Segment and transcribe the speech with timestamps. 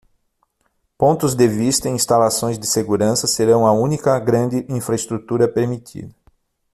[0.97, 6.11] Pontos de vista e instalações de segurança serão a única grande infraestrutura permitida.